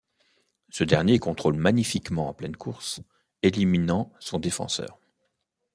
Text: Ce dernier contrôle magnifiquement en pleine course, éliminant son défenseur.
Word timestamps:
Ce 0.69 0.83
dernier 0.83 1.19
contrôle 1.19 1.57
magnifiquement 1.57 2.27
en 2.29 2.33
pleine 2.33 2.57
course, 2.57 3.01
éliminant 3.43 4.11
son 4.19 4.39
défenseur. 4.39 4.97